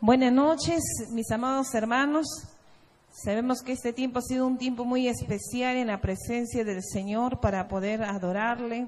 [0.00, 2.28] Buenas noches, mis amados hermanos.
[3.10, 7.40] Sabemos que este tiempo ha sido un tiempo muy especial en la presencia del Señor
[7.40, 8.86] para poder adorarle.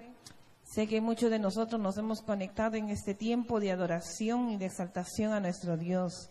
[0.62, 4.66] Sé que muchos de nosotros nos hemos conectado en este tiempo de adoración y de
[4.66, 6.30] exaltación a nuestro Dios.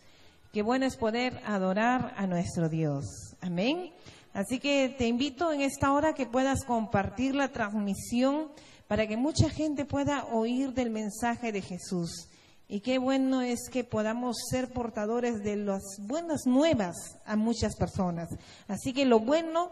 [0.54, 3.36] Qué bueno es poder adorar a nuestro Dios.
[3.42, 3.92] Amén.
[4.32, 8.48] Así que te invito en esta hora que puedas compartir la transmisión
[8.88, 12.29] para que mucha gente pueda oír del mensaje de Jesús.
[12.72, 18.30] Y qué bueno es que podamos ser portadores de las buenas nuevas a muchas personas.
[18.68, 19.72] Así que lo bueno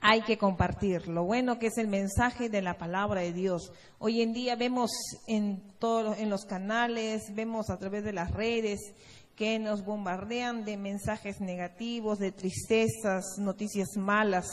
[0.00, 3.72] hay que compartir, lo bueno que es el mensaje de la palabra de Dios.
[3.98, 4.90] Hoy en día vemos
[5.26, 8.80] en todos en los canales, vemos a través de las redes
[9.36, 14.46] que nos bombardean de mensajes negativos, de tristezas, noticias malas.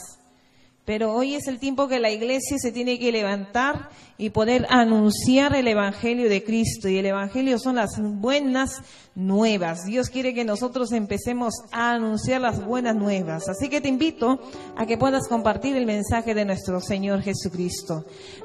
[0.86, 5.56] Pero hoy es el tiempo que la iglesia se tiene que levantar y poder anunciar
[5.56, 6.88] el Evangelio de Cristo.
[6.88, 8.82] Y el Evangelio son las buenas
[9.16, 9.84] nuevas.
[9.84, 13.48] Dios quiere que nosotros empecemos a anunciar las buenas nuevas.
[13.48, 14.38] Así que te invito
[14.76, 18.04] a que puedas compartir el mensaje de nuestro Señor Jesucristo.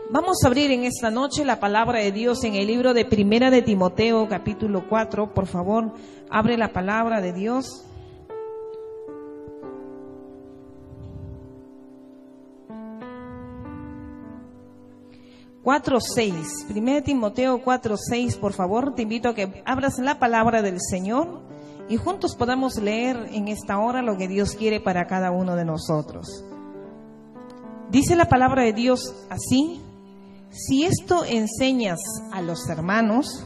[0.09, 3.51] Vamos a abrir en esta noche la palabra de Dios en el libro de Primera
[3.51, 5.31] de Timoteo, capítulo 4.
[5.35, 5.93] Por favor,
[6.31, 7.85] abre la palabra de Dios.
[15.63, 21.41] 4.6, 1 Timoteo 4.6, por favor, te invito a que abras la palabra del Señor
[21.87, 25.65] y juntos podamos leer en esta hora lo que Dios quiere para cada uno de
[25.65, 26.43] nosotros.
[27.91, 29.81] Dice la palabra de Dios así,
[30.49, 31.99] si esto enseñas
[32.31, 33.45] a los hermanos,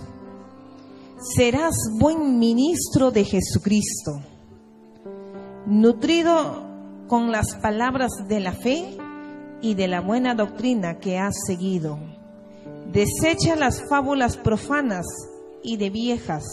[1.36, 4.22] serás buen ministro de Jesucristo,
[5.66, 6.64] nutrido
[7.08, 8.98] con las palabras de la fe
[9.66, 11.98] y de la buena doctrina que has seguido.
[12.92, 15.08] Desecha las fábulas profanas
[15.64, 16.44] y de viejas.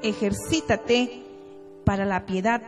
[0.00, 1.24] ejercítate
[1.84, 2.62] para la piedad,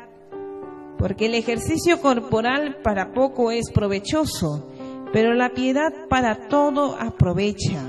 [0.98, 4.66] porque el ejercicio corporal para poco es provechoso,
[5.12, 7.84] pero la piedad para todo aprovecha,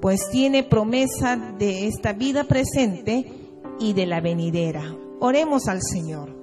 [0.00, 3.30] pues tiene promesa de esta vida presente
[3.78, 4.96] y de la venidera.
[5.20, 6.34] Oremos al Señor.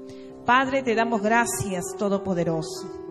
[0.46, 3.03] Padre, te damos gracias, Todopoderoso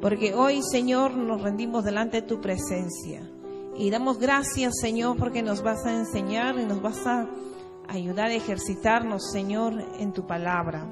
[0.00, 3.28] porque hoy, Señor, nos rendimos delante de tu presencia.
[3.76, 7.28] Y damos gracias, Señor, porque nos vas a enseñar y nos vas a
[7.88, 10.86] ayudar a ejercitarnos, Señor, en tu palabra.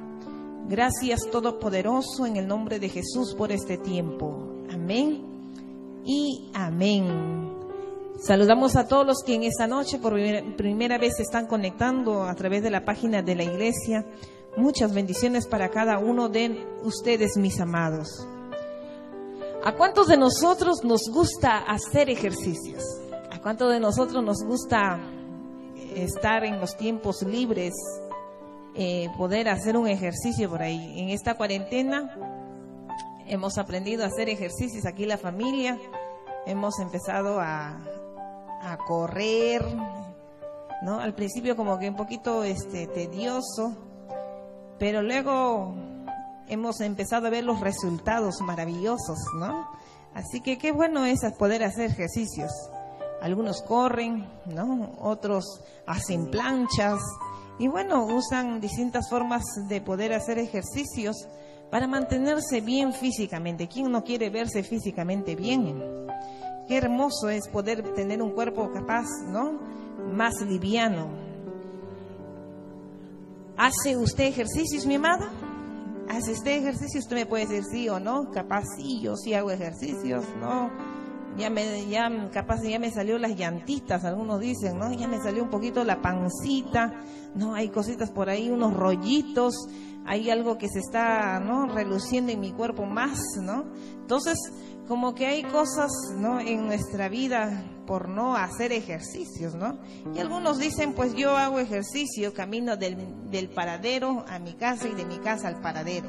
[0.69, 4.65] Gracias, Todopoderoso, en el nombre de Jesús por este tiempo.
[4.73, 5.23] Amén
[6.05, 7.55] y amén.
[8.19, 10.15] Saludamos a todos los que en esta noche por
[10.57, 14.07] primera vez se están conectando a través de la página de la iglesia.
[14.57, 18.27] Muchas bendiciones para cada uno de ustedes, mis amados.
[19.67, 22.85] ¿A cuántos de nosotros nos gusta hacer ejercicios?
[23.33, 25.01] ¿A cuántos de nosotros nos gusta
[25.97, 27.75] estar en los tiempos libres,
[28.77, 31.01] eh, poder hacer un ejercicio por ahí?
[31.01, 32.17] En esta cuarentena
[33.27, 35.77] hemos aprendido a hacer ejercicios aquí la familia,
[36.47, 37.77] hemos empezado a,
[38.63, 39.65] a correr,
[40.83, 41.01] ¿no?
[41.01, 43.77] Al principio como que un poquito este, tedioso,
[44.79, 45.75] pero luego
[46.49, 49.69] hemos empezado a ver los resultados maravillosos, ¿no?
[50.15, 52.51] Así que qué bueno es poder hacer ejercicios.
[53.21, 54.93] Algunos corren, ¿no?
[55.01, 55.45] Otros
[55.87, 57.01] hacen planchas
[57.59, 61.17] y bueno, usan distintas formas de poder hacer ejercicios
[61.71, 63.69] para mantenerse bien físicamente.
[63.69, 65.83] ¿Quién no quiere verse físicamente bien?
[66.69, 69.59] Qué hermoso es poder tener un cuerpo capaz, ¿no?
[70.13, 71.09] Más liviano.
[73.57, 75.31] ¿Hace usted ejercicios, mi amada?
[76.09, 77.01] ¿Hace este ejercicio?
[77.01, 80.71] Usted me puede decir sí o no, capaz sí, yo sí hago ejercicios, ¿no?
[81.37, 84.93] Ya me, ya, capaz ya me salió las llantitas, algunos dicen, ¿no?
[84.93, 86.95] Ya me salió un poquito la pancita,
[87.35, 87.55] ¿no?
[87.55, 89.55] Hay cositas por ahí, unos rollitos,
[90.07, 91.67] hay algo que se está, ¿no?
[91.67, 93.65] Reluciendo en mi cuerpo más, ¿no?
[94.01, 94.39] Entonces,
[94.87, 96.41] como que hay cosas, ¿no?
[96.41, 99.79] En nuestra vida por no hacer ejercicios, ¿no?
[100.15, 104.95] Y algunos dicen, pues yo hago ejercicio, camino del, del paradero a mi casa y
[104.95, 106.09] de mi casa al paradero.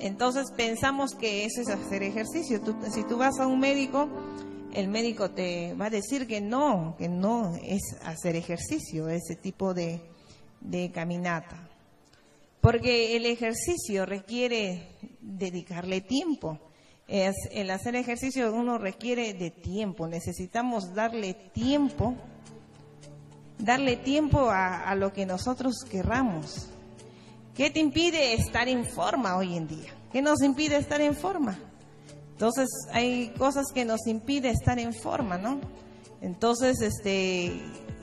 [0.00, 2.60] Entonces pensamos que eso es hacer ejercicio.
[2.92, 4.08] si tú vas a un médico,
[4.74, 9.72] el médico te va a decir que no, que no es hacer ejercicio, ese tipo
[9.72, 10.00] de,
[10.60, 11.68] de caminata.
[12.60, 14.88] Porque el ejercicio requiere
[15.20, 16.60] dedicarle tiempo
[17.08, 22.14] es el hacer ejercicio uno requiere de tiempo, necesitamos darle tiempo,
[23.58, 26.68] darle tiempo a, lo que nosotros querramos.
[27.54, 29.92] ¿Qué te impide estar en forma hoy en día?
[30.12, 31.58] ¿Qué nos impide estar en forma?
[32.32, 35.60] Entonces hay cosas que nos impide estar en forma, ¿no?
[36.20, 37.52] Entonces, este,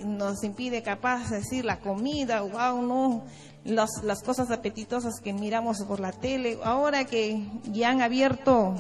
[0.04, 3.26] nos impide capaz decir la comida, wow, no,
[3.66, 8.76] las, las cosas apetitosas que miramos por la tele, ahora que ya han abierto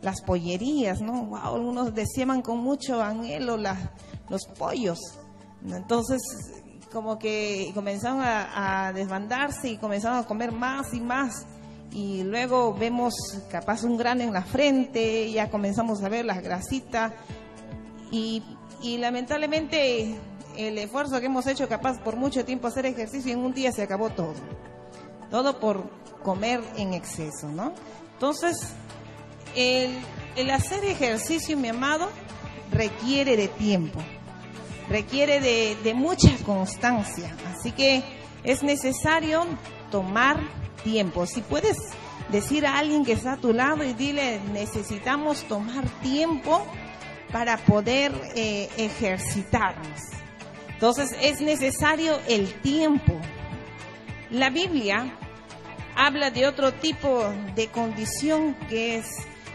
[0.00, 1.24] las pollerías, ¿no?
[1.26, 4.98] Wow, algunos deseaban con mucho anhelo los pollos.
[5.64, 6.20] Entonces,
[6.92, 11.46] como que comenzaron a, a, desbandarse y comenzaron a comer más y más.
[11.92, 13.14] Y luego vemos
[13.50, 17.12] capaz un grano en la frente, ya comenzamos a ver las grasitas.
[18.10, 18.42] Y,
[18.82, 20.18] y lamentablemente
[20.56, 23.82] el esfuerzo que hemos hecho capaz por mucho tiempo hacer ejercicio en un día se
[23.82, 24.34] acabó todo.
[25.30, 25.90] Todo por
[26.22, 27.72] comer en exceso, ¿no?
[28.14, 28.56] Entonces,
[29.56, 29.98] el,
[30.36, 32.08] el hacer ejercicio, mi amado,
[32.70, 34.00] requiere de tiempo,
[34.88, 37.34] requiere de, de mucha constancia.
[37.50, 38.02] Así que
[38.44, 39.44] es necesario
[39.90, 40.38] tomar
[40.84, 41.26] tiempo.
[41.26, 41.76] Si puedes
[42.30, 46.64] decir a alguien que está a tu lado y dile, necesitamos tomar tiempo
[47.32, 50.00] para poder eh, ejercitarnos.
[50.82, 53.12] Entonces es necesario el tiempo.
[54.32, 55.16] La Biblia
[55.94, 57.22] habla de otro tipo
[57.54, 59.06] de condición que es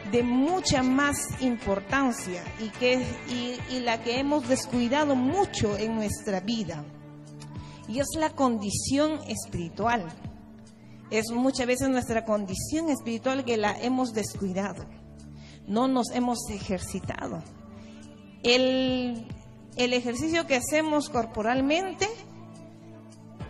[0.10, 6.86] de mucha más importancia y, que, y, la que hemos descuidado mucho en nuestra vida.
[7.90, 10.06] Y es la condición espiritual.
[11.12, 14.86] Es muchas veces nuestra condición espiritual que la hemos descuidado.
[15.68, 17.44] No nos hemos ejercitado.
[18.44, 19.28] El,
[19.78, 22.08] el ejercicio que hacemos corporalmente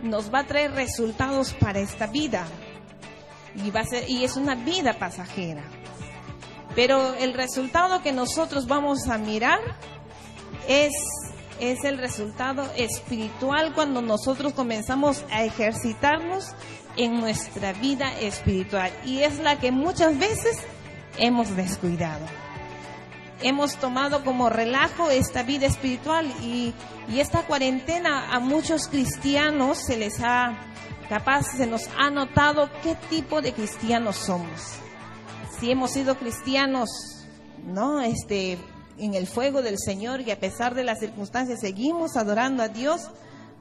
[0.02, 2.46] nos va a traer resultados para esta vida.
[3.54, 5.64] Y, va a ser, y es una vida pasajera.
[6.74, 9.58] Pero el resultado que nosotros vamos a mirar
[10.68, 10.92] es,
[11.58, 16.52] es el resultado espiritual cuando nosotros comenzamos a ejercitarnos
[16.96, 18.92] en nuestra vida espiritual.
[19.04, 20.58] Y es la que muchas veces
[21.16, 22.26] hemos descuidado.
[23.40, 26.74] Hemos tomado como relajo esta vida espiritual y,
[27.08, 30.58] y esta cuarentena a muchos cristianos se les ha
[31.08, 34.78] capaz, se nos ha notado qué tipo de cristianos somos
[35.58, 36.88] si hemos sido cristianos,
[37.64, 38.00] ¿no?
[38.00, 38.58] Este,
[38.98, 43.10] en el fuego del Señor y a pesar de las circunstancias seguimos adorando a Dios,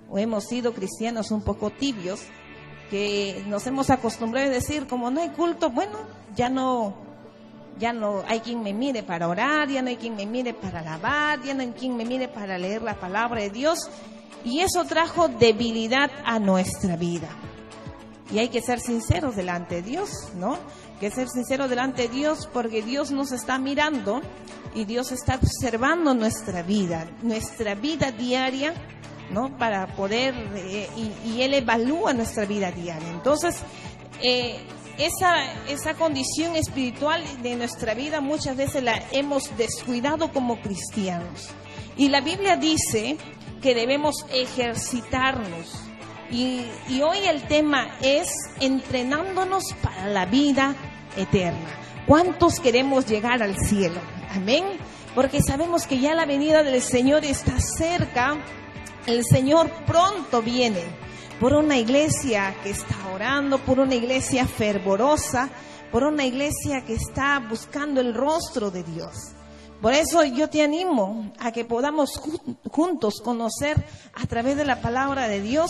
[0.09, 2.21] o hemos sido cristianos un poco tibios,
[2.89, 5.97] que nos hemos acostumbrado a decir, como no hay culto, bueno,
[6.35, 6.95] ya no,
[7.79, 10.79] ya no hay quien me mire para orar, ya no hay quien me mire para
[10.79, 13.89] alabar, ya no hay quien me mire para leer la palabra de Dios,
[14.43, 17.29] y eso trajo debilidad a nuestra vida.
[18.31, 20.57] Y hay que ser sinceros delante de Dios, ¿no?
[20.99, 24.21] que ser sincero delante de Dios porque Dios nos está mirando
[24.73, 28.73] y Dios está observando nuestra vida, nuestra vida diaria,
[29.31, 29.57] ¿no?
[29.57, 30.89] Para poder, eh,
[31.25, 33.09] y, Él evalúa nuestra vida diaria.
[33.09, 33.57] Entonces,
[34.21, 34.59] eh,
[34.97, 41.49] esa, esa condición espiritual de nuestra vida muchas veces la hemos descuidado como cristianos.
[41.97, 43.17] Y la Biblia dice
[43.61, 45.87] que debemos ejercitarnos
[46.29, 46.65] y,
[47.01, 48.27] hoy el tema es
[48.59, 50.75] entrenándonos para la vida
[51.15, 51.69] eterna.
[52.05, 53.99] ¿Cuántos queremos llegar al cielo?
[54.31, 54.63] Amén.
[55.15, 58.37] Porque sabemos que ya la venida del Señor está cerca.
[59.05, 60.83] El Señor pronto viene
[61.39, 65.49] por una iglesia que está orando, por una iglesia fervorosa,
[65.91, 69.33] por una iglesia que está buscando el rostro de Dios.
[69.81, 72.19] Por eso yo te animo a que podamos
[72.71, 73.85] juntos conocer
[74.15, 75.69] a través de la palabra de Dios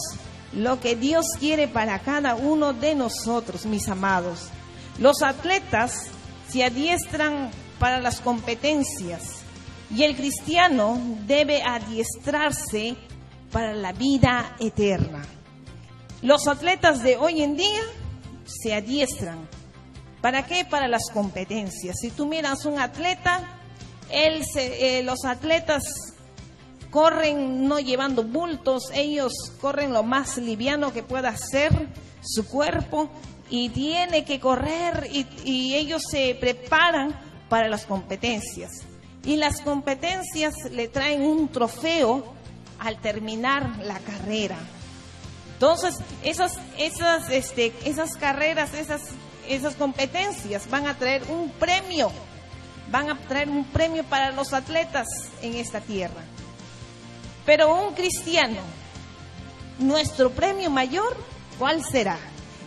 [0.53, 4.47] lo que Dios quiere para cada uno de nosotros, mis amados.
[4.97, 6.07] Los atletas
[6.49, 9.41] se adiestran para las competencias
[9.93, 12.95] y el cristiano debe adiestrarse
[13.51, 15.23] para la vida eterna.
[16.21, 17.81] Los atletas de hoy en día
[18.45, 19.47] se adiestran.
[20.21, 20.65] ¿Para qué?
[20.65, 21.97] Para las competencias.
[22.01, 23.41] Si tú miras un atleta,
[24.09, 25.83] él se, eh, los atletas
[26.89, 31.71] corren no llevando bultos, ellos corren lo más liviano que pueda ser
[32.23, 33.09] su cuerpo
[33.49, 37.15] y tiene que correr y, ellos se preparan
[37.49, 38.81] para las competencias.
[39.23, 42.33] Y las competencias le traen un trofeo
[42.79, 44.57] al terminar la carrera.
[45.57, 49.01] Entonces, esas, esas, este, esas carreras, esas,
[49.49, 52.11] esas competencias van a traer un premio,
[52.91, 55.07] van a traer un premio para los atletas
[55.41, 56.21] en esta tierra.
[57.43, 58.59] Pero un cristiano,
[59.79, 61.17] nuestro premio mayor,
[61.57, 62.19] ¿cuál será?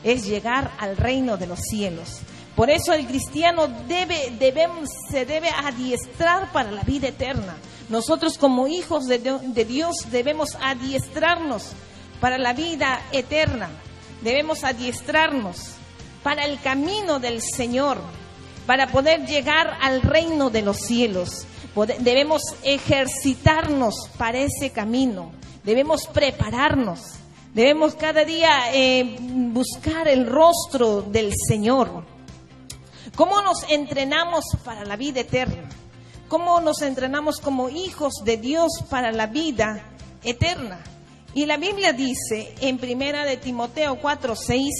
[0.02, 2.22] Es llegar al reino de los cielos.
[2.56, 7.56] Por eso el cristiano debe, debemos, se debe adiestrar para la vida eterna.
[7.88, 11.72] Nosotros como hijos de, de Dios debemos adiestrarnos
[12.20, 13.70] para la vida eterna.
[14.22, 15.56] Debemos adiestrarnos
[16.22, 17.98] para el camino del Señor,
[18.66, 21.46] para poder llegar al reino de los cielos.
[22.00, 25.32] Debemos ejercitarnos para ese camino.
[25.64, 27.00] debemos prepararnos,
[27.54, 32.04] debemos cada día eh, buscar el rostro del Señor.
[33.16, 35.68] ¿Cómo nos entrenamos para la vida eterna?
[36.28, 39.84] ¿Cómo nos entrenamos como hijos de Dios para la vida
[40.22, 40.80] eterna?
[41.32, 44.74] Y la Biblia dice en primera de Timoteo 4, 6,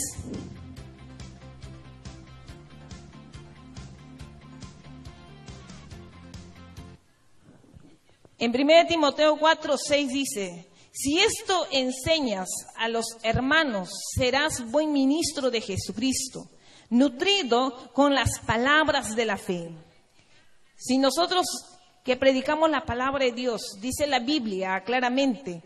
[8.40, 15.50] En 1 Timoteo 4, 6 dice, si esto enseñas a los hermanos, serás buen ministro
[15.50, 16.48] de Jesucristo,
[16.88, 19.70] nutrido con las palabras de la fe.
[20.74, 21.44] Si nosotros
[22.02, 25.62] que predicamos la palabra de Dios, dice la Biblia claramente,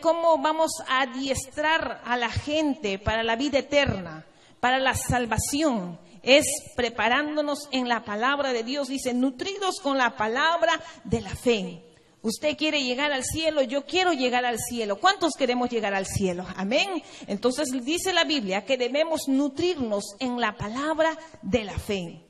[0.00, 4.24] cómo, vamos a adiestrar a la gente para la vida eterna,
[4.60, 10.80] para la salvación, es preparándonos en la palabra de Dios, dice, nutridos con la palabra
[11.02, 11.82] de la fe.
[12.22, 14.98] Usted quiere llegar al cielo, yo quiero llegar al cielo.
[14.98, 16.46] ¿Cuántos queremos llegar al cielo?
[16.56, 17.02] Amén.
[17.26, 22.24] Entonces dice la Biblia que debemos nutrirnos en la palabra de la fe.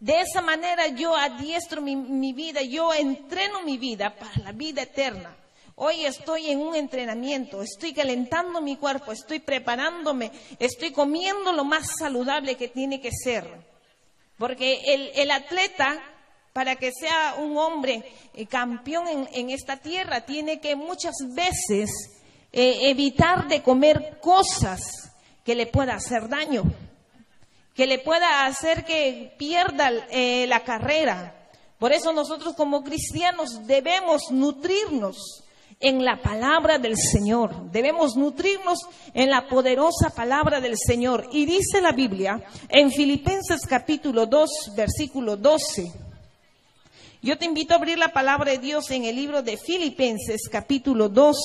[0.00, 4.82] De esa manera yo adiestro mi, mi vida, yo entreno mi vida para la vida
[4.82, 5.36] eterna.
[5.78, 11.86] Hoy estoy en un entrenamiento, estoy calentando mi cuerpo, estoy preparándome, estoy comiendo lo más
[11.98, 13.46] saludable que tiene que ser.
[14.38, 14.80] Porque
[15.14, 16.02] el, atleta,
[16.54, 18.02] para que sea un hombre
[18.32, 21.90] eh, campeón en, esta tierra, tiene que muchas veces
[22.52, 24.80] eh, evitar de comer cosas
[25.44, 26.64] que le pueda hacer daño,
[27.74, 31.50] que le pueda hacer que pierda eh, la carrera.
[31.78, 35.42] Por eso nosotros como cristianos debemos nutrirnos
[35.80, 37.70] en la palabra del Señor.
[37.70, 38.78] Debemos nutrirnos
[39.12, 41.28] en la poderosa palabra del Señor.
[41.32, 45.92] Y dice la Biblia en Filipenses capítulo 2, versículo 12.
[47.22, 51.08] Yo te invito a abrir la palabra de Dios en el libro de Filipenses capítulo
[51.08, 51.36] 2,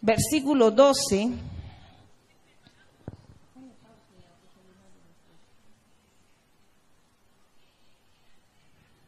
[0.00, 1.28] versículo 12.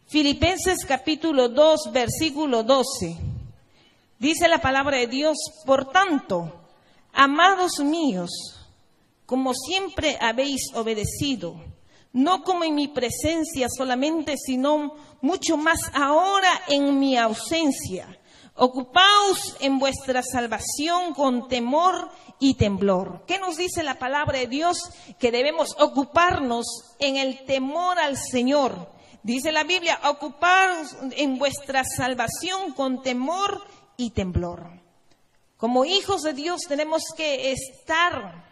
[0.07, 3.30] Filipenses capítulo 2, versículo 12.
[4.21, 6.53] Dice la palabra de Dios, por tanto,
[7.11, 8.29] amados míos,
[9.25, 11.55] como siempre habéis obedecido,
[12.13, 18.21] no como en mi presencia solamente, sino mucho más ahora en mi ausencia.
[18.57, 23.25] Ocupaos en vuestra salvación con temor y temblor.
[23.27, 24.77] ¿Qué nos dice la palabra de Dios?
[25.19, 26.67] Que debemos ocuparnos
[26.99, 28.91] en el temor al Señor.
[29.23, 33.63] Dice la Biblia, ocupaos en vuestra salvación con temor
[34.01, 34.67] y temblor.
[35.59, 38.45] Como hijos de Dios tenemos que estar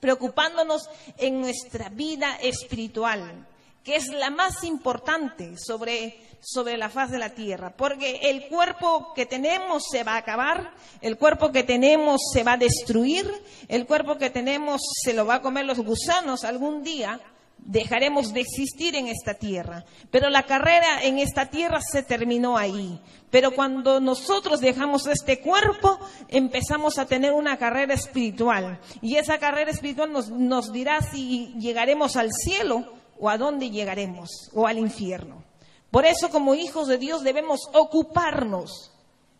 [0.00, 0.88] preocupándonos
[1.18, 3.46] en nuestra vida espiritual,
[3.84, 9.12] que es la más importante sobre, sobre la faz de la tierra, porque el cuerpo
[9.14, 13.30] que tenemos se va a acabar, el cuerpo que tenemos se va a destruir,
[13.68, 17.20] el cuerpo que tenemos se lo va a comer los gusanos algún día,
[17.58, 19.84] dejaremos de existir en esta tierra.
[20.10, 23.00] Pero la carrera en esta tierra se terminó ahí.
[23.30, 25.98] Pero cuando nosotros dejamos este cuerpo,
[26.28, 28.80] empezamos a tener una carrera espiritual.
[29.02, 34.50] Y esa carrera espiritual nos, nos dirá si llegaremos al cielo o a dónde llegaremos,
[34.54, 35.42] o al infierno.
[35.90, 38.92] Por eso como hijos de Dios debemos ocuparnos.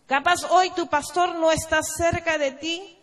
[0.07, 2.98] Capaz hoy tu pastor no está cerca de ti,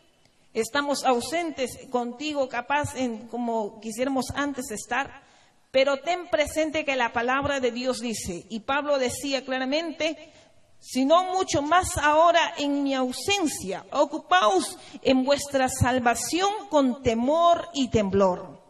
[0.56, 5.22] estamos ausentes contigo, capaz en como quisiéramos antes estar,
[5.70, 10.32] pero ten presente que la palabra de Dios dice, y Pablo decía claramente,
[10.80, 18.64] sino mucho más ahora en mi ausencia, ocupaos en vuestra salvación con temor y temblor.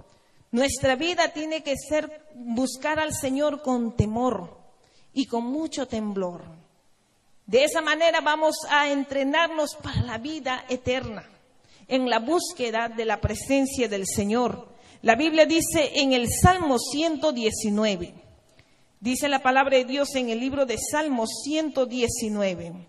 [0.51, 4.57] Nuestra vida tiene que ser buscar al Señor con temor
[5.13, 6.43] y con mucho temblor.
[7.45, 11.34] De esa manera vamos a entrenarnos para la vida eterna
[11.87, 14.69] en la búsqueda de la presencia del Señor.
[15.01, 18.13] La Biblia dice en el Salmo 119,
[18.99, 22.87] dice la palabra de Dios en el libro de Salmos 119.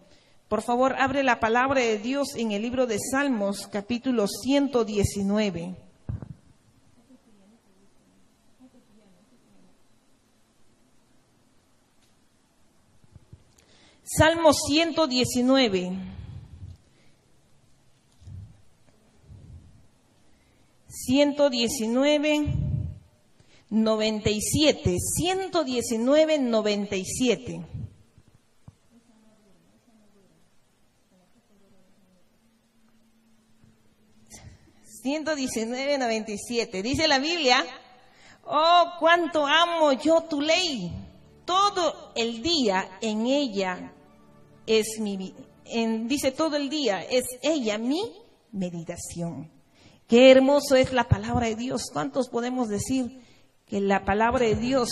[0.49, 5.75] Por favor, abre la palabra de Dios en el libro de Salmos, capítulo 119.
[14.05, 16.16] Salmo 119.
[21.07, 22.47] 119,
[23.71, 27.67] 97, 119, 97.
[35.01, 36.83] Ciento diecinueve noventa y siete.
[36.83, 37.65] Dice la Biblia,
[38.45, 40.91] oh, cuánto amo yo tu ley.
[41.45, 43.93] Todo el día en ella
[44.67, 45.33] es mi,
[46.09, 48.03] dice todo el día, es ella mi
[48.51, 49.56] meditación.
[50.09, 51.91] Qué hermoso es la palabra de Dios.
[51.93, 53.21] ¿Cuántos podemos decir
[53.67, 54.89] que la palabra de Dios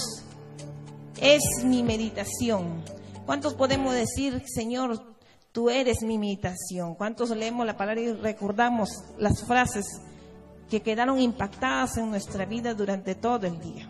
[1.21, 2.83] es mi meditación?
[3.25, 5.15] ¿Cuántos podemos decir, Señor,
[5.53, 6.97] tú eres mi meditación?
[6.97, 9.87] ¿Cuántos leemos la palabra y recordamos las frases
[10.69, 13.89] que quedaron impactadas en nuestra vida durante todo el día?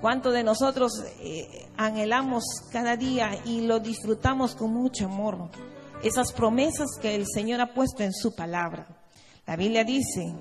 [0.00, 5.50] ¿Cuántos de nosotros eh, anhelamos cada día y lo disfrutamos con mucho amor?
[6.04, 8.99] Esas promesas que el Señor ha puesto en su palabra.
[9.46, 10.32] La Biblia dice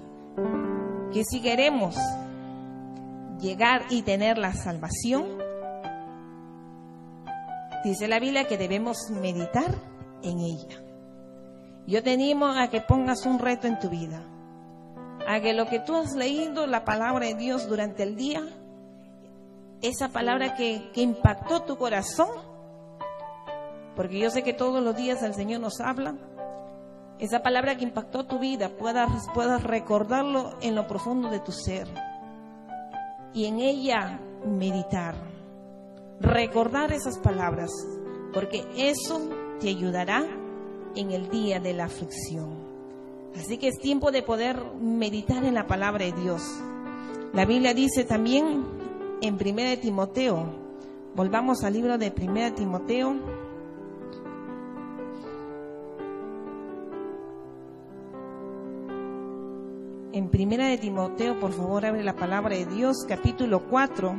[1.11, 1.95] que si queremos
[3.39, 5.25] llegar y tener la salvación,
[7.83, 9.75] dice la Biblia que debemos meditar
[10.23, 10.83] en ella.
[11.87, 14.23] Yo te animo a que pongas un reto en tu vida,
[15.27, 18.43] a que lo que tú has leído, la palabra de Dios durante el día,
[19.81, 22.29] esa palabra que, impactó tu corazón,
[23.95, 26.15] porque yo sé que todos los días el Señor nos habla,
[27.19, 31.87] esa palabra que impactó tu vida, puedas, puedas recordarlo en lo profundo de tu ser
[33.33, 35.15] y en ella meditar,
[36.19, 37.69] recordar esas palabras,
[38.33, 40.25] porque eso te ayudará
[40.95, 42.69] en el día de la aflicción.
[43.35, 46.41] Así que es tiempo de poder meditar en la palabra de Dios.
[47.33, 48.65] La Biblia dice también
[49.21, 50.45] en 1 Timoteo.
[51.15, 53.15] Volvamos al libro de 1 Timoteo.
[60.19, 64.13] En 1 de Timoteo, por favor, abre la palabra de Dios, capítulo 4.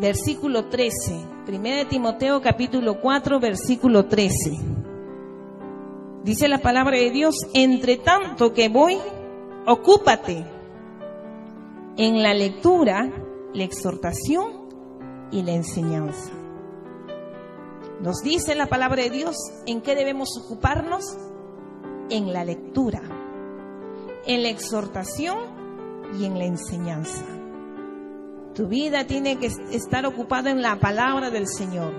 [0.00, 1.14] Versículo 13.
[1.46, 4.32] 1 de Timoteo, capítulo 4, versículo 13.
[6.24, 8.98] Dice la palabra de Dios, entre tanto que voy,
[9.66, 10.44] Ocúpate
[11.96, 13.12] en la lectura,
[13.54, 14.50] la exhortación
[15.30, 16.43] y la enseñanza.
[18.04, 21.16] Nos dice la palabra de Dios en qué debemos ocuparnos
[22.10, 23.00] en la lectura,
[24.26, 25.38] en la exhortación
[26.20, 27.24] y en la enseñanza.
[28.54, 31.94] Tu vida tiene que estar ocupada en la palabra del Señor.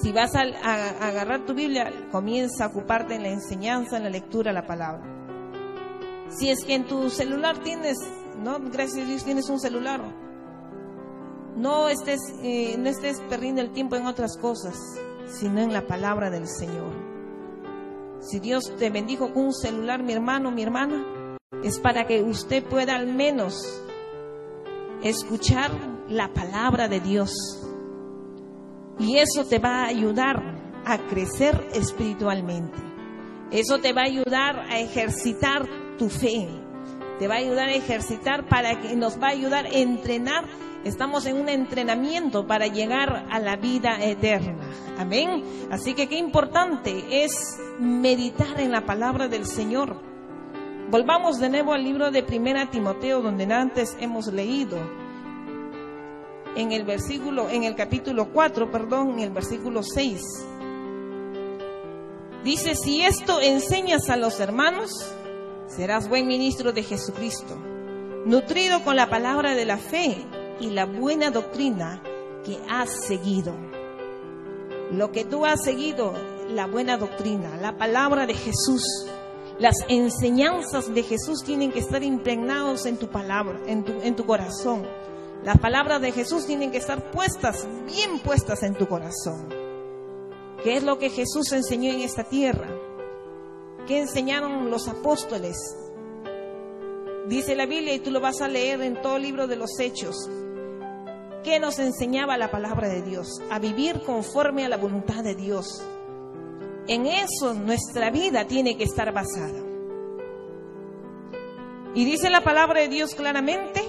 [0.00, 0.44] Si vas a,
[1.06, 5.04] agarrar tu Biblia, comienza a ocuparte en la enseñanza, en la lectura, la palabra.
[6.30, 7.98] Si es que en tu celular tienes,
[8.38, 10.00] no, gracias a Dios tienes un celular,
[11.60, 14.76] no estés, eh, no estés perdiendo el tiempo en otras cosas,
[15.26, 16.92] sino en la palabra del Señor.
[18.20, 22.64] Si Dios te bendijo con un celular, mi hermano, mi hermana, es para que usted
[22.64, 23.82] pueda al menos
[25.02, 25.70] escuchar
[26.08, 27.32] la palabra de Dios.
[28.98, 30.42] Y eso te va a ayudar
[30.84, 32.78] a crecer espiritualmente.
[33.50, 35.66] Eso te va a ayudar a ejercitar
[35.98, 36.48] tu fe.
[37.18, 40.44] Te va a ayudar a ejercitar para que nos va a ayudar a entrenar.
[40.84, 44.64] Estamos en un entrenamiento para llegar a la vida eterna.
[44.98, 45.44] Amén.
[45.70, 50.00] Así que qué importante es meditar en la palabra del Señor.
[50.90, 54.78] Volvamos de nuevo al libro de Primera Timoteo, donde antes hemos leído.
[56.56, 60.22] En el versículo, en el capítulo 4, perdón, en el versículo 6.
[62.42, 64.90] Dice, si esto enseñas a los hermanos,
[65.66, 67.54] serás buen ministro de Jesucristo,
[68.24, 70.26] nutrido con la palabra de la fe
[70.60, 72.02] y la buena doctrina
[72.44, 73.54] que has seguido.
[74.92, 76.12] Lo que tú has seguido,
[76.48, 78.84] la buena doctrina, la palabra de Jesús,
[79.58, 84.24] las enseñanzas de Jesús tienen que estar impregnados en tu palabra, en tu, en tu
[84.24, 84.86] corazón.
[85.44, 89.48] Las palabras de Jesús tienen que estar puestas, bien puestas en tu corazón.
[90.62, 92.68] ¿Qué es lo que Jesús enseñó en esta tierra?
[93.86, 95.56] ¿Qué enseñaron los apóstoles?
[97.28, 99.78] Dice la Biblia y tú lo vas a leer en todo el libro de los
[99.78, 100.28] Hechos.
[101.42, 103.40] ¿Qué nos enseñaba la palabra de Dios?
[103.50, 105.82] A vivir conforme a la voluntad de Dios.
[106.86, 109.58] En eso nuestra vida tiene que estar basada.
[111.94, 113.82] Y dice la palabra de Dios claramente,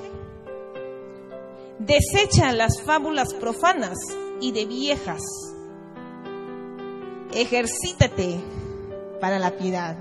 [1.80, 3.98] desecha las fábulas profanas
[4.40, 5.22] y de viejas.
[7.34, 8.40] Ejercítate
[9.20, 9.98] para la piedad.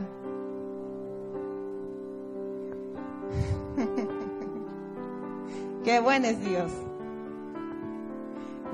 [5.85, 6.71] Qué bueno es Dios.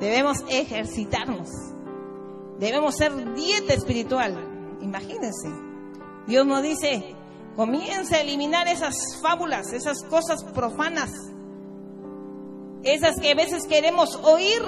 [0.01, 1.49] Debemos ejercitarnos.
[2.59, 4.79] Debemos ser dieta espiritual.
[4.81, 5.49] Imagínense.
[6.27, 7.15] Dios nos dice,
[7.55, 11.11] comienza a eliminar esas fábulas, esas cosas profanas.
[12.83, 14.63] Esas que a veces queremos oír.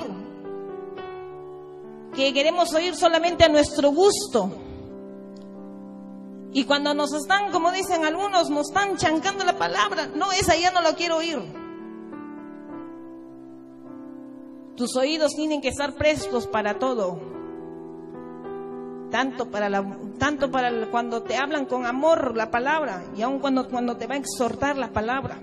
[2.15, 4.51] Que queremos oír solamente a nuestro gusto
[6.53, 10.71] y cuando nos están, como dicen algunos, nos están chancando la palabra, no, esa ya
[10.71, 11.39] no la quiero oír.
[14.79, 17.19] Tus oídos tienen que estar prestos para todo.
[19.11, 19.85] Tanto para, la,
[20.21, 24.15] tanto para cuando te hablan con amor la palabra y aun cuando, cuando te va
[24.15, 25.41] a exhortar la palabra.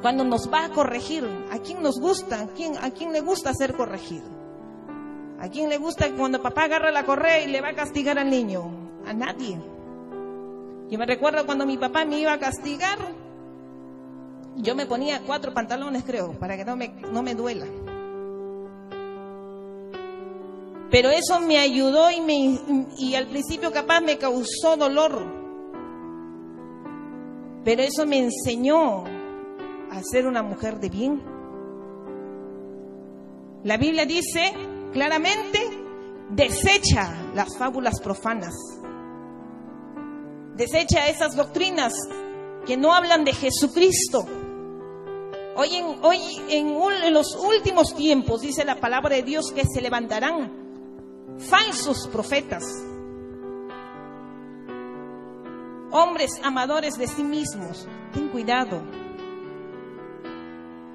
[0.00, 1.28] Cuando nos va a corregir.
[1.52, 2.40] ¿A quién nos gusta?
[2.40, 4.24] ¿A quién, a quién le gusta ser corregido?
[5.38, 8.30] ¿A quién le gusta cuando papá agarra la correa y le va a castigar al
[8.30, 8.70] niño?
[9.06, 9.60] A nadie.
[10.88, 12.98] Yo me recuerdo cuando mi papá me iba a castigar,
[14.56, 17.66] yo me ponía cuatro pantalones, creo, para que no me, no me duela.
[20.90, 22.58] Pero eso me ayudó y, me,
[22.96, 25.22] y al principio capaz me causó dolor.
[27.64, 29.04] Pero eso me enseñó
[29.90, 31.22] a ser una mujer de bien.
[33.64, 34.52] La Biblia dice
[34.92, 35.60] claramente,
[36.30, 38.54] desecha las fábulas profanas.
[40.56, 41.92] Desecha esas doctrinas
[42.64, 44.24] que no hablan de Jesucristo.
[45.56, 45.74] Hoy,
[46.48, 46.68] en,
[47.02, 50.67] en los últimos tiempos dice la palabra de Dios que se levantarán
[51.38, 52.64] falsos profetas,
[55.90, 57.86] hombres amadores de sí mismos.
[58.12, 58.82] Ten cuidado.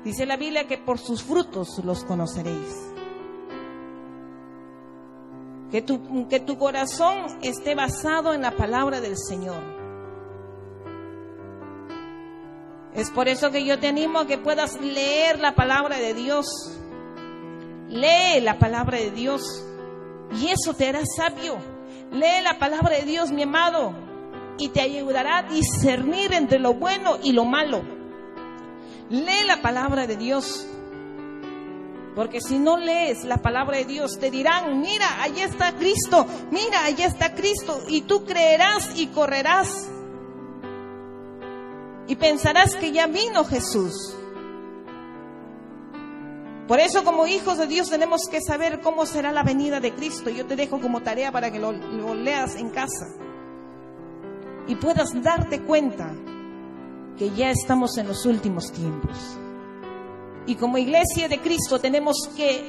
[0.04, 2.92] Dice la Biblia que por sus frutos los conoceréis.
[5.72, 9.62] Que tu, que tu corazón esté basado en la palabra del Señor.
[12.94, 16.46] Es por eso que yo te animo a que puedas leer la palabra de Dios.
[17.90, 19.42] Lee la palabra de Dios.
[20.36, 21.58] Y eso te hará sabio.
[22.12, 23.94] Lee la palabra de Dios, mi amado,
[24.58, 27.82] y te ayudará a discernir entre lo bueno y lo malo.
[29.10, 30.68] Lee la palabra de Dios.
[32.16, 36.86] Porque si no lees la palabra de Dios, te dirán, mira, allí está Cristo, mira,
[36.86, 39.90] allí está Cristo, y tú creerás y correrás.
[42.08, 44.16] Y pensarás que ya vino Jesús.
[46.68, 50.30] Por eso como hijos de Dios tenemos que saber cómo será la venida de Cristo.
[50.30, 51.74] Yo te dejo como tarea para que lo,
[52.16, 53.08] leas en casa
[54.68, 56.14] y puedas darte cuenta
[57.18, 59.38] que ya estamos en los últimos tiempos.
[60.46, 62.64] Y como iglesia de Cristo tenemos que,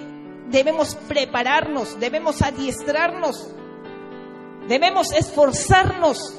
[0.50, 3.48] debemos prepararnos, debemos adiestrarnos,
[4.68, 6.37] debemos esforzarnos,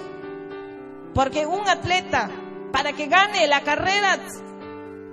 [1.13, 2.29] porque un atleta,
[2.73, 4.19] para que gane la carrera,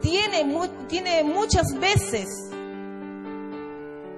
[0.02, 0.44] tiene,
[0.88, 2.28] tiene muchas veces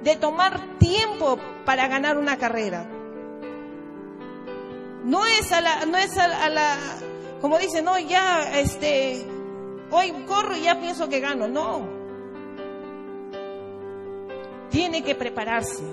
[0.03, 2.91] de tomar tiempo para ganar una carrera.
[5.05, 6.79] No es a la, no es a la,
[7.41, 9.25] como dice, no, ya, este,
[9.91, 11.47] hoy corro y ya pienso que gano.
[11.47, 11.87] No.
[14.71, 15.85] Tiene que prepararse.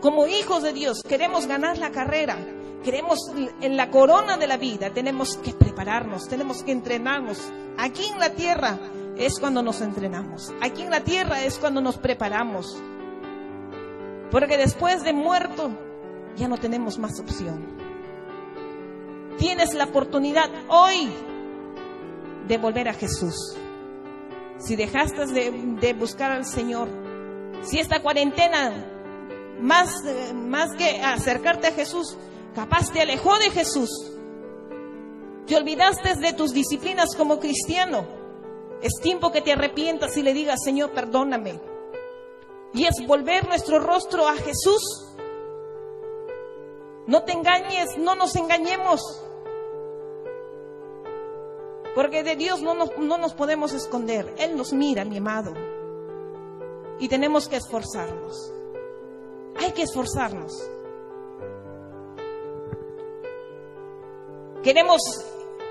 [0.00, 2.38] Como hijos de Dios, queremos ganar la carrera,
[2.84, 3.18] queremos
[3.60, 7.40] en la corona de la vida, tenemos que prepararnos, tenemos que entrenarnos.
[7.78, 8.78] Aquí en la tierra
[9.18, 10.52] es cuando nos entrenamos.
[10.60, 12.80] Aquí en la tierra es cuando nos preparamos.
[14.30, 15.70] Porque después de muerto
[16.36, 17.66] ya no tenemos más opción.
[19.38, 21.10] Tienes la oportunidad hoy
[22.46, 23.56] de volver a Jesús.
[24.58, 26.88] Si dejaste de, buscar al Señor,
[27.62, 28.86] si esta cuarentena,
[29.60, 30.02] más,
[30.34, 32.16] más que acercarte a Jesús,
[32.54, 33.90] capaz te alejó de Jesús,
[35.46, 38.17] te olvidaste de tus disciplinas como cristiano,
[38.82, 41.60] es tiempo que te arrepientas y le digas, Señor, perdóname.
[42.72, 45.06] Y es volver nuestro rostro a Jesús.
[47.06, 49.00] No te engañes, no nos engañemos.
[51.94, 54.34] Porque de Dios no nos, no nos podemos esconder.
[54.38, 55.54] Él nos mira, mi amado.
[57.00, 58.52] Y tenemos que esforzarnos.
[59.56, 60.52] Hay que esforzarnos.
[64.62, 65.00] Queremos,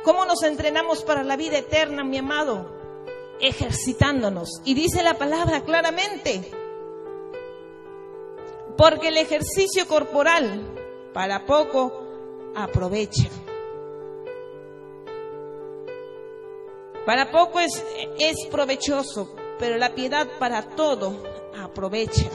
[0.03, 2.76] ¿cómo nos entrenamos para la vida eterna, mi amado?
[3.41, 4.62] Ejercitándonos.
[4.65, 6.52] Y dice la palabra claramente,
[8.78, 10.62] porque el ejercicio corporal
[11.13, 12.04] para poco
[12.56, 13.30] aprovecha.
[17.06, 17.84] Para poco es,
[18.19, 21.23] es provechoso, pero la piedad para todo
[21.58, 22.30] aprovecha.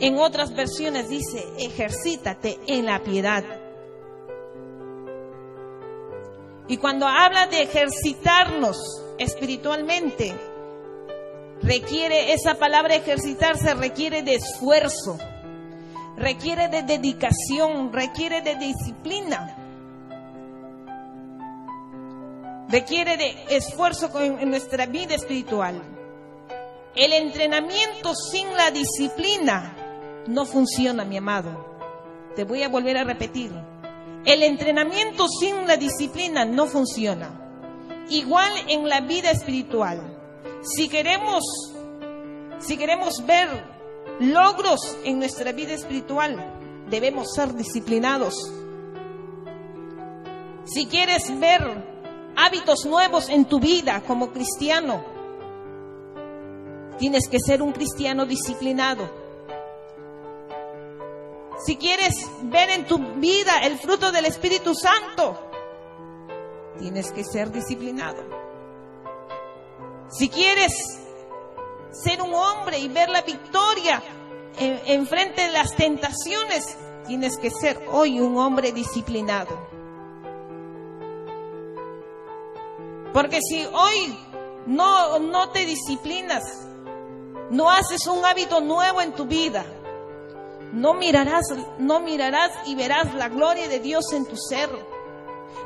[0.00, 3.44] En otras versiones dice, ejercítate en la piedad.
[6.68, 8.76] Y cuando habla de ejercitarnos,
[9.18, 10.34] espiritualmente.
[11.60, 15.18] Requiere, esa palabra ejercitarse requiere de esfuerzo,
[16.16, 19.56] requiere de dedicación, requiere de disciplina,
[22.68, 25.82] requiere de esfuerzo en nuestra vida espiritual.
[26.94, 29.74] El entrenamiento sin la disciplina
[30.28, 31.66] no funciona, mi amado.
[32.36, 33.50] Te voy a volver a repetir.
[34.24, 37.30] El entrenamiento sin la disciplina no funciona.
[38.10, 40.00] Igual en la vida espiritual.
[40.62, 41.44] Si queremos
[42.60, 43.48] Si queremos ver
[44.18, 46.58] logros en nuestra vida espiritual,
[46.90, 48.34] debemos ser disciplinados.
[50.64, 51.62] Si quieres ver
[52.36, 55.04] hábitos nuevos en tu vida como cristiano,
[56.98, 59.27] tienes que ser un cristiano disciplinado.
[61.64, 65.36] Si quieres ver en tu vida el fruto del Espíritu Santo,
[66.78, 68.22] tienes que ser disciplinado.
[70.10, 70.72] Si quieres
[71.90, 74.02] ser un hombre y ver la victoria
[74.58, 79.68] en, frente de las tentaciones, tienes que ser hoy un hombre disciplinado.
[83.12, 84.16] Porque si hoy
[84.66, 86.68] no, no te disciplinas,
[87.50, 89.64] no haces un hábito nuevo en tu vida,
[90.78, 91.46] no mirarás,
[91.78, 94.70] no mirarás y verás la gloria de Dios en tu ser.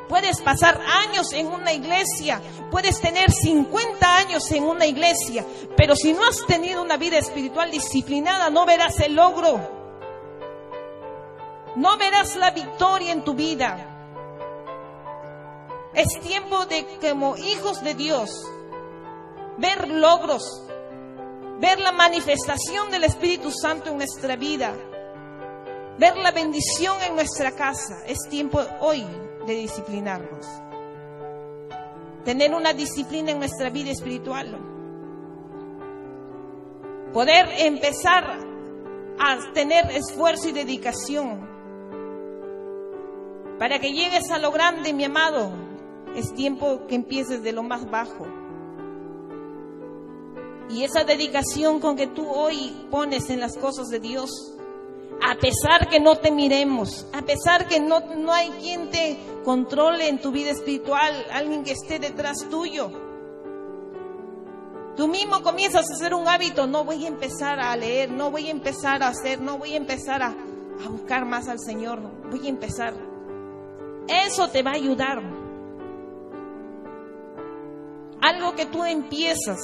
[0.08, 5.44] Puedes pasar años en una iglesia, puedes tener 50 años en una iglesia,
[5.76, 9.82] pero si no has tenido una vida espiritual disciplinada, no verás el logro.
[11.76, 13.88] No verás la victoria en tu vida.
[15.94, 18.30] Es tiempo de, como hijos de Dios,
[19.58, 20.42] ver logros,
[21.60, 24.74] ver la manifestación del Espíritu Santo en nuestra vida,
[25.98, 28.04] ver la bendición en nuestra casa.
[28.06, 29.04] Es tiempo hoy
[29.46, 30.46] de disciplinarnos.
[32.24, 34.58] Tener una disciplina en nuestra vida espiritual.
[37.12, 38.38] Poder empezar
[39.18, 41.48] a tener esfuerzo y dedicación.
[43.58, 45.52] Para que llegues a lo grande, mi amado,
[46.16, 48.26] es tiempo que empieces de lo más bajo.
[50.70, 54.51] Y esa dedicación con que tú hoy pones en las cosas de Dios,
[55.24, 60.08] a pesar que no te miremos, a pesar que no, no hay quien te controle
[60.08, 62.90] en tu vida espiritual, alguien que esté detrás tuyo.
[64.96, 68.48] Tú mismo comienzas a hacer un hábito, no voy a empezar a leer, no voy
[68.48, 70.34] a empezar a hacer, no voy a empezar a,
[70.84, 72.94] a buscar más al Señor, voy a empezar.
[74.08, 75.22] Eso te va a ayudar.
[78.20, 79.60] Algo que tú empiezas,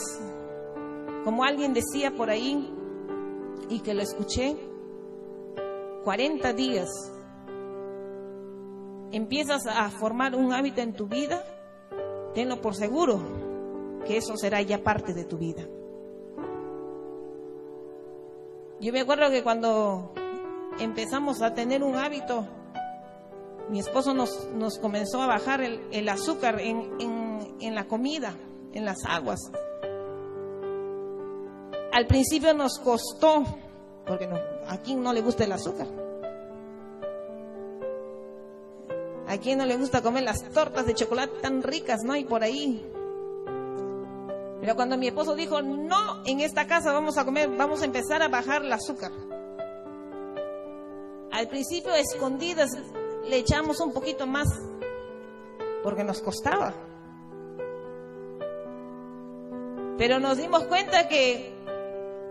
[1.25, 2.73] como alguien decía por ahí
[3.69, 4.57] y que lo escuché,
[6.09, 6.89] 40 días
[9.13, 11.45] empiezas a formar un hábito en tu vida,
[12.33, 13.21] tenlo por seguro
[14.07, 15.65] que eso será ya parte de tu vida.
[18.81, 20.15] Yo me acuerdo que cuando
[20.81, 22.47] empezamos a tener un hábito,
[23.69, 26.89] mi esposo nos, comenzó a bajar el, azúcar en,
[27.61, 28.33] en la comida,
[28.73, 29.41] en las aguas.
[31.93, 33.45] Al principio nos costó,
[34.07, 35.87] porque no, a quién no le gusta el azúcar.
[39.27, 42.13] ¿A quién no le gusta comer las tortas de chocolate tan ricas, no?
[42.13, 42.83] hay por ahí.
[44.61, 48.23] Pero cuando mi esposo dijo, no, en esta casa vamos a comer, vamos a empezar
[48.23, 49.13] a bajar el azúcar.
[51.31, 52.71] Al principio, escondidas,
[53.29, 54.49] le echamos un poquito más,
[55.83, 56.75] porque nos costaba.
[59.99, 61.55] Pero nos dimos cuenta que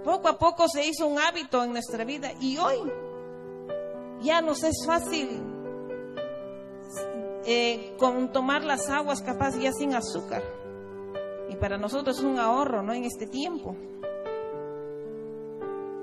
[0.07, 2.77] poco a poco se hizo un hábito en nuestra vida y hoy
[4.21, 5.27] ya nos es fácil
[7.45, 10.41] eh, con tomar las aguas capaz ya sin azúcar.
[11.49, 12.93] Y para nosotros es un ahorro, ¿no?
[12.93, 13.75] En este tiempo.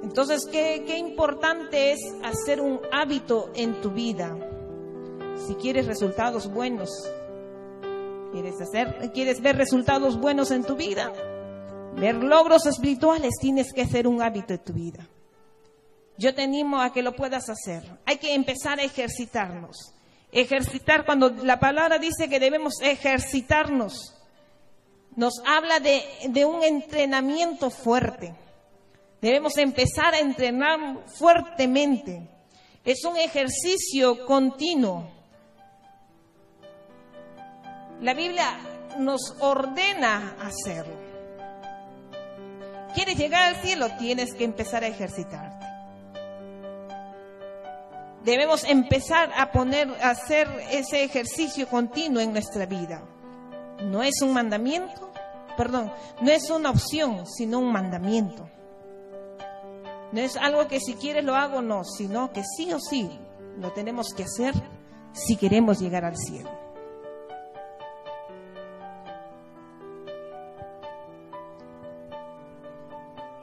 [0.02, 4.36] Entonces, ¿qué, qué importante es hacer un hábito en tu vida?
[5.46, 6.90] Si quieres resultados buenos,
[8.32, 11.10] ¿quieres, hacer, ¿quieres ver resultados buenos en tu vida?
[11.96, 15.08] Ver logros espirituales, tienes que hacer un hábito en tu vida.
[16.16, 17.82] Yo te animo a que lo puedas hacer.
[18.06, 19.94] Hay que empezar a ejercitarnos.
[20.32, 24.14] Ejercitar, cuando la palabra dice que debemos ejercitarnos,
[25.16, 28.34] nos habla de, un entrenamiento fuerte.
[29.20, 32.28] Debemos empezar a entrenar fuertemente.
[32.84, 35.08] Es un ejercicio continuo.
[38.00, 38.58] La Biblia
[38.98, 41.03] nos ordena hacerlo.
[42.94, 43.88] ¿Quieres llegar al cielo?
[43.98, 45.58] Tienes que empezar a ejercitar.
[48.24, 53.02] Debemos empezar a poner, a hacer ese ejercicio continuo en nuestra vida.
[53.82, 55.10] No es un mandamiento,
[55.56, 58.48] perdón, no es una opción, sino un mandamiento.
[60.12, 63.10] No es algo que si quieres lo hago, no, sino que sí o sí
[63.58, 64.54] lo tenemos que hacer
[65.12, 66.50] si queremos llegar al cielo.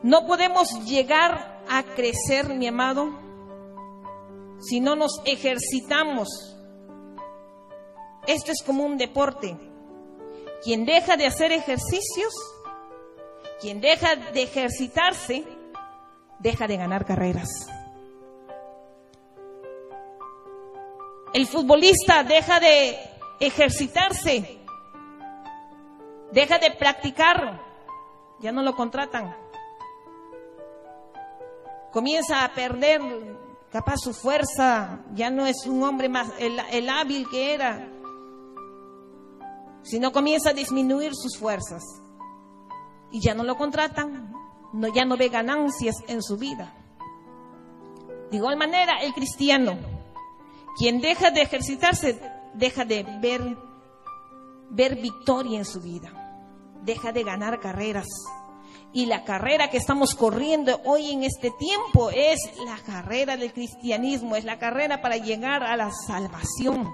[0.04, 3.10] No podemos llegar a crecer, mi amado,
[4.60, 6.28] si no nos ejercitamos.
[8.28, 9.58] Esto es como un deporte.
[10.64, 12.34] Quien deja de hacer ejercicios,
[13.62, 15.46] Quien deja de ejercitarse,
[16.40, 17.48] deja de ganar carreras.
[21.32, 22.98] El futbolista deja de
[23.40, 24.58] ejercitarse,
[26.32, 27.62] deja de practicar,
[28.40, 29.41] ya no lo contratan.
[31.92, 33.02] Comienza a perder
[33.72, 37.88] capaz su fuerza, ya no es un hombre más el, hábil que era,
[39.84, 41.84] sino comienza a disminuir sus fuerzas.
[43.12, 44.34] Y ya no lo contratan,
[44.74, 46.74] no, ya no ve ganancias en su vida.
[48.30, 49.78] De igual manera, el cristiano
[50.78, 52.20] quien deja de ejercitarse,
[52.54, 53.58] deja de ver,
[54.70, 56.12] ver victoria en su vida,
[56.84, 58.08] deja de ganar carreras.
[58.94, 64.36] Y la carrera que estamos corriendo hoy en este tiempo es la carrera del cristianismo,
[64.36, 66.94] es la carrera para llegar a la salvación.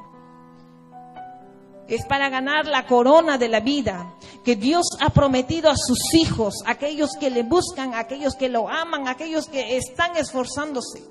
[1.88, 4.14] Es para ganar la corona de la vida
[4.44, 9.08] que Dios ha prometido a sus hijos, aquellos que le buscan, aquellos que lo aman,
[9.08, 11.04] aquellos que están esforzándose.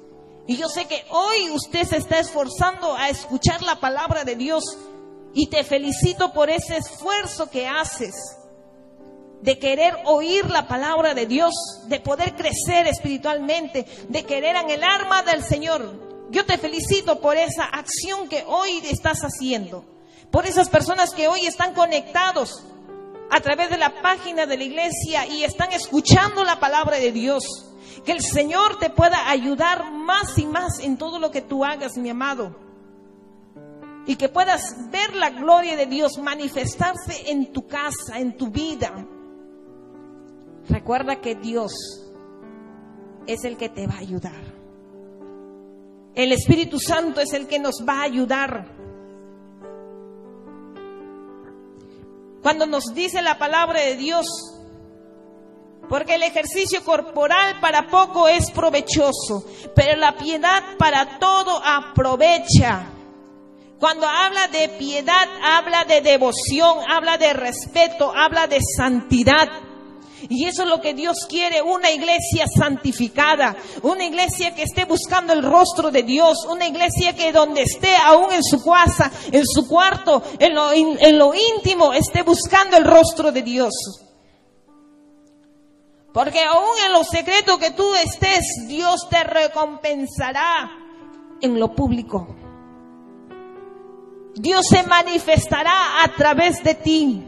[0.46, 4.62] Y yo sé que hoy usted se está esforzando a escuchar la palabra de Dios
[5.34, 8.14] y te felicito por ese esfuerzo que haces
[9.42, 11.52] de querer oír la palabra de Dios,
[11.88, 16.06] de poder crecer espiritualmente, de querer en el arma del Señor.
[16.30, 19.84] Yo te felicito por esa acción que hoy estás haciendo,
[20.30, 22.64] por esas personas que hoy están conectados
[23.30, 27.44] a través de la página de la iglesia y están escuchando la palabra de Dios.
[28.04, 31.96] Que el Señor te pueda ayudar más y más en todo lo que tú hagas,
[31.96, 32.56] mi amado.
[34.06, 38.92] Y que puedas ver la gloria de Dios manifestarse en tu casa, en tu vida.
[40.68, 41.72] Recuerda que Dios
[43.26, 44.56] es el que te va a ayudar.
[46.14, 48.66] El Espíritu Santo es el que nos va a ayudar.
[52.42, 54.26] Cuando nos dice la palabra de Dios,
[55.88, 62.86] porque el ejercicio corporal para poco es provechoso, pero la piedad para todo aprovecha.
[63.78, 69.48] Cuando habla de piedad, habla de devoción, habla de respeto, habla de santidad.
[70.28, 75.32] Y eso es lo que Dios quiere, una iglesia santificada, una iglesia que esté buscando
[75.32, 79.68] el rostro de Dios, una iglesia que donde esté, aún en su casa, en su
[79.68, 83.72] cuarto, en lo, en lo íntimo, esté buscando el rostro de Dios.
[86.16, 90.70] Porque aún en lo secreto que tú estés, Dios te recompensará
[91.42, 92.26] en lo público.
[94.34, 97.22] Dios se manifestará a través de ti.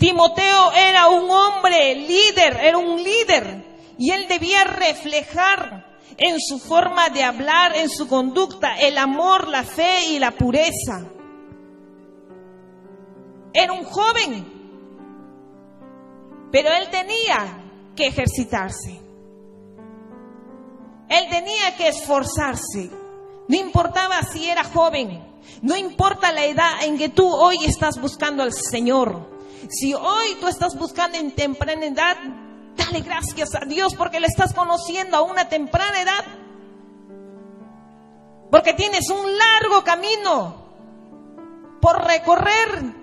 [0.00, 3.64] Timoteo era un hombre líder, era un líder,
[3.96, 5.86] y él debía reflejar
[6.16, 11.06] en su forma de hablar, en su conducta, el amor, la fe y la pureza.
[13.52, 14.60] Era un joven
[16.50, 17.62] pero él tenía
[17.94, 19.00] que ejercitarse.
[21.08, 22.90] Él tenía que esforzarse.
[23.48, 25.26] No importaba si era joven.
[25.62, 29.39] No importa la edad en que tú hoy estás buscando al Señor.
[29.68, 32.16] Si hoy tú estás buscando en temprana edad,
[32.76, 36.24] dale gracias a Dios porque le estás conociendo a una temprana edad.
[38.50, 40.60] Porque tienes un largo camino
[41.80, 43.00] por recorrer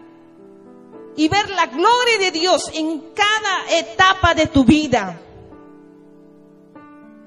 [1.16, 5.20] y ver la gloria de Dios en cada etapa de tu vida.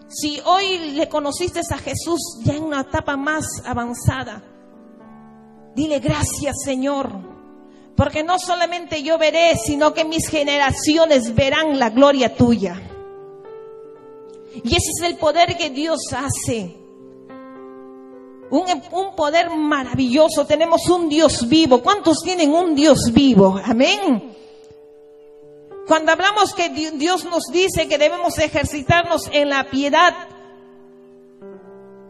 [0.09, 4.43] Si hoy le conociste a Jesús ya en una etapa más avanzada,
[5.75, 7.30] dile gracias Señor,
[8.01, 12.81] porque no solamente yo veré, sino que mis generaciones verán la gloria tuya.
[14.55, 16.79] Y ese es el poder que Dios hace
[18.49, 20.47] un, poder maravilloso.
[20.47, 21.83] Tenemos un Dios vivo.
[21.83, 23.61] ¿Cuántos tienen un Dios vivo?
[23.63, 24.35] Amén.
[25.87, 30.15] Cuando hablamos que Dios nos dice que debemos ejercitarnos en la piedad,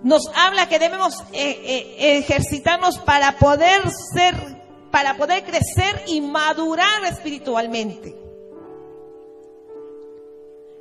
[0.05, 3.83] nos habla que debemos eh, eh, ejercitarnos para poder
[4.15, 4.60] ser,
[4.91, 8.17] para poder crecer y madurar espiritualmente.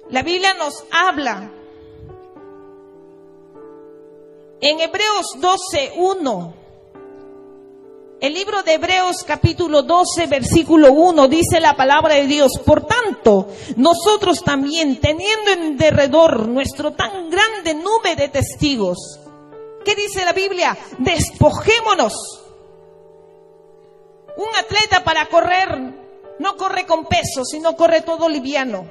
[0.10, 1.52] La Biblia nos habla
[4.62, 6.54] en Hebreos 12, 1,
[8.22, 13.48] el libro de Hebreos capítulo 12, versículo 1 dice la palabra de Dios, por tanto,
[13.78, 18.98] nosotros también, teniendo en derredor nuestro tan grande número de testigos,
[19.86, 20.78] ¿qué dice la Biblia?
[20.98, 22.14] Despojémonos.
[24.40, 25.68] Un atleta para correr
[26.40, 28.90] no corre con peso, sino corre todo liviano.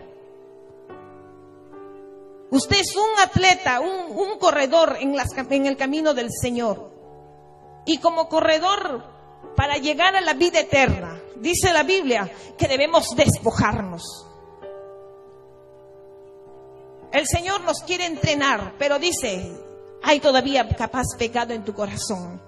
[2.50, 6.90] Usted es un atleta, un, corredor en, en el camino del Señor.
[7.86, 9.02] Y como corredor,
[9.56, 14.02] para llegar a la vida eterna, dice la Biblia que debemos despojarnos.
[17.10, 19.50] El Señor nos quiere entrenar, pero dice,
[20.02, 22.47] hay todavía capaz pecado en tu corazón.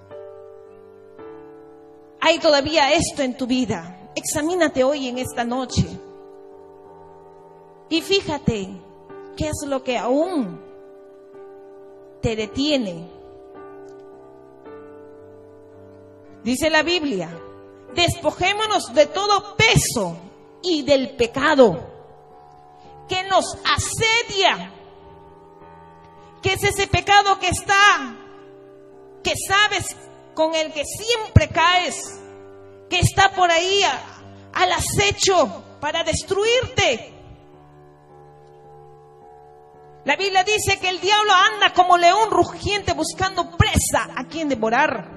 [2.20, 4.10] Hay todavía esto en tu vida.
[4.14, 5.86] Examínate hoy en esta noche.
[7.88, 8.68] Y fíjate
[9.36, 10.60] qué es lo que aún
[12.20, 13.08] te detiene.
[16.44, 17.30] Dice la Biblia,
[17.94, 20.16] despojémonos de todo peso
[20.62, 21.90] y del pecado
[23.08, 24.72] que nos asedia,
[26.40, 28.14] que es ese pecado que está,
[29.22, 29.96] que sabes
[30.40, 32.18] con el que siempre caes,
[32.88, 33.82] que está por ahí
[34.54, 37.12] al acecho para destruirte.
[40.06, 45.10] La Biblia dice que el diablo anda como león rugiente buscando presa a quien devorar.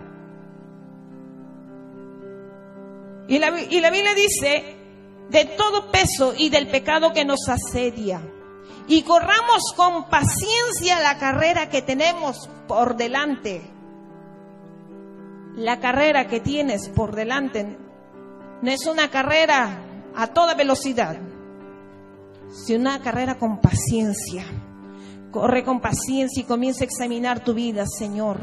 [3.30, 4.76] Y la, y la Biblia dice
[5.30, 8.22] de todo peso y del pecado que nos asedia.
[8.90, 13.73] Y corramos con paciencia la carrera que tenemos por delante.
[15.56, 17.78] La carrera que tienes por delante
[18.62, 19.84] no es una carrera
[20.16, 21.18] a toda velocidad,
[22.50, 24.46] sino una carrera con paciencia.
[25.32, 28.40] Corre con paciencia y comienza a examinar tu vida, Señor.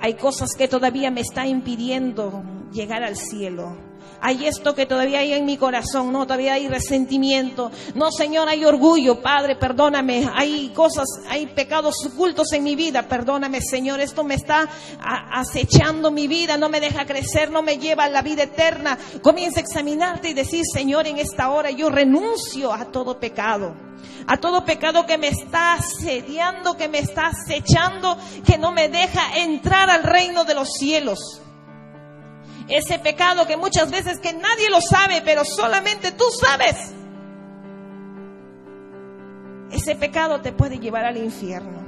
[0.00, 3.76] Hay cosas que todavía me están impidiendo llegar al cielo.
[4.20, 7.70] Hay esto que todavía hay en mi corazón, no, todavía hay resentimiento.
[7.94, 10.28] No, Señor, hay orgullo, Padre, perdóname.
[10.34, 14.00] Hay cosas, hay pecados ocultos en mi vida, perdóname, Señor.
[14.00, 14.68] Esto me está
[15.00, 18.98] acechando mi vida, no me deja crecer, no me lleva a la vida eterna.
[19.22, 23.86] Comienza a examinarte y decir, Señor, en esta hora yo renuncio a todo pecado
[24.26, 29.38] a todo pecado que me está asediando, que me está acechando, que no me deja
[29.38, 31.40] entrar al reino de los cielos.
[32.68, 36.92] Ese pecado que muchas veces que nadie lo sabe, pero solamente tú sabes.
[39.70, 41.84] Ese pecado te puede llevar al infierno.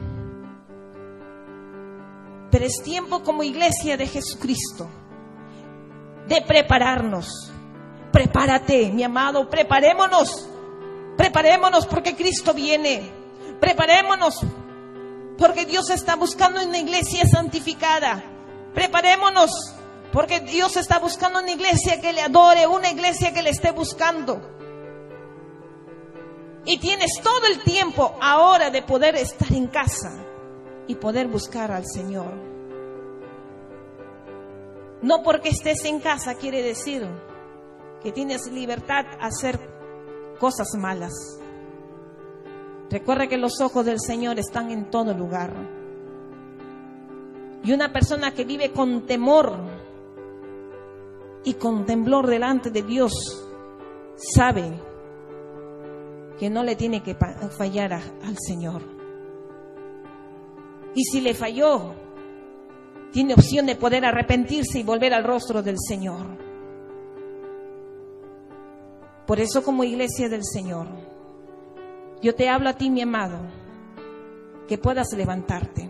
[2.51, 4.89] Pero es tiempo como iglesia de Jesucristo
[6.29, 7.51] de prepararnos.
[8.13, 10.49] Prepárate, mi amado, preparémonos.
[11.17, 13.11] Preparémonos porque Cristo viene.
[13.61, 14.41] Preparémonos
[15.37, 18.23] porque Dios está buscando una iglesia santificada.
[18.75, 19.51] Preparémonos
[20.13, 24.41] porque Dios está buscando una iglesia que le adore, una iglesia que le esté buscando.
[26.65, 30.13] Y tienes todo el tiempo ahora de poder estar en casa
[30.87, 32.33] y poder buscar al Señor.
[35.03, 37.07] No porque estés en casa quiere decir
[38.03, 39.59] que tienes libertad a hacer
[40.39, 41.13] cosas malas.
[42.91, 45.53] Recuerda que los ojos del Señor están en todo lugar.
[47.63, 49.78] Y una persona que vive con temor
[51.49, 53.11] y con temblor delante de Dios
[54.17, 54.71] sabe
[56.39, 57.15] que no le tiene que
[57.57, 58.83] fallar al Señor.
[60.95, 61.95] Y si le falló,
[63.13, 66.27] tiene opción de poder arrepentirse y volver al rostro del Señor.
[69.27, 70.87] Por eso como iglesia del Señor,
[72.21, 73.39] yo te hablo a ti, mi amado,
[74.69, 75.89] que puedas levantarte.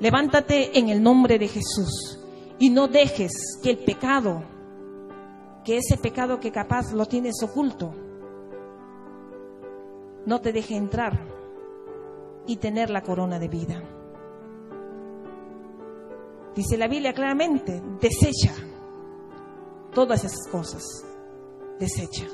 [0.00, 2.18] Levántate en el nombre de Jesús
[2.58, 4.55] y no dejes que el pecado
[5.66, 7.92] que ese pecado que capaz lo tienes oculto
[10.24, 11.18] no te deje entrar
[12.46, 13.82] y tener la corona de vida.
[16.54, 18.54] Dice la Biblia claramente, desecha
[19.92, 20.84] todas esas cosas,
[21.80, 22.26] desecha.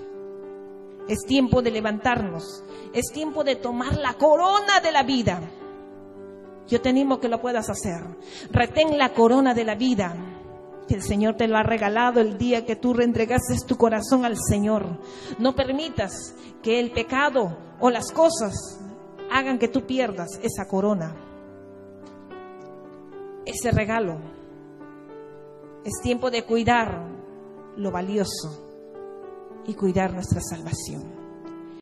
[1.08, 2.62] Es tiempo de levantarnos,
[2.92, 5.40] es tiempo de tomar la corona de la vida.
[6.68, 8.02] Yo te animo que lo puedas hacer.
[8.50, 10.31] Retén la corona de la vida
[10.88, 14.36] que el Señor te lo ha regalado el día que tú reentregaste tu corazón al
[14.36, 14.98] Señor.
[15.38, 18.54] No permitas que el pecado o las cosas
[19.30, 21.14] hagan que tú pierdas esa corona,
[23.46, 24.18] ese regalo.
[25.84, 27.08] Es tiempo de cuidar
[27.76, 28.68] lo valioso
[29.66, 31.21] y cuidar nuestra salvación.